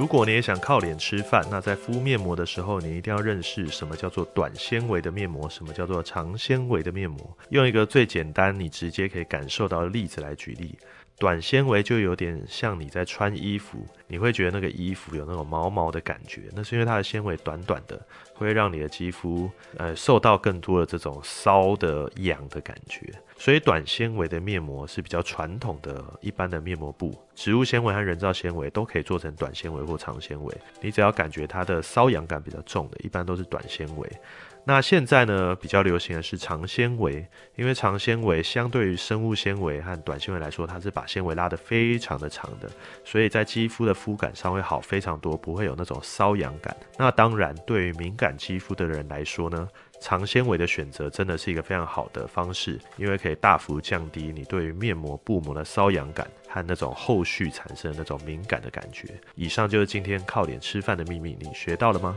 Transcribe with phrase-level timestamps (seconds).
[0.00, 7.36] 如果你也想靠脸吃饭，那在敷面膜的时候，你一定要认识什么叫做短纤维的面膜，什么叫做长纤维的面膜。
[7.50, 10.74] 用一个最简单、你直接可以感受到的例子来举例。
[11.20, 18.00] 短纤维就有点像你在穿衣服，你会觉得那个衣服有那种毛毛的感觉，那是因为它的纤维短短的，
[18.32, 23.12] 会让你的肌肤呃受到更多的这种骚的痒的感觉。
[23.36, 30.56] 所以短纤维的面膜是比较传统的一般的面膜布，植物纤维和人造纤维都可以做成短纤维或长纤维。
[30.80, 34.10] 你只要感觉它的瘙痒感比较重的，一般都是短纤维。
[34.64, 42.70] 那现在呢，比较流行的是长纤维，因为长纤维相对于生物纤维和短纤维来说，它是把纤维拉得非常的长的，
[43.04, 46.76] 所以在肌肤的肤感上会好非常多，不会有那种瘙痒感。
[46.96, 49.66] 那当然，对于敏感肌肤的人来说呢，
[50.00, 59.08] 长纤维的选择真的是一个非常好的方式，因为可以大幅降低你对于面膜布膜的瘙痒感和那种后续产生的那种敏感的感觉。
[59.34, 62.16] 以上就是今天靠脸吃饭的秘密，你学到了吗？